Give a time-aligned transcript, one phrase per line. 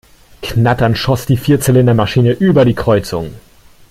[0.41, 3.35] Knatternd schoss die Vierzylinder-Maschine über die Kreuzung.